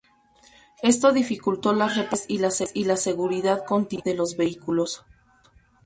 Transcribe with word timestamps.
Esto 0.81 1.11
dificultó 1.11 1.73
las 1.75 1.95
reparaciones 1.95 2.71
y 2.73 2.85
la 2.85 2.97
seguridad 2.97 3.63
continuada 3.67 4.09
de 4.11 4.17
los 4.17 4.35
vehículos. 4.35 5.05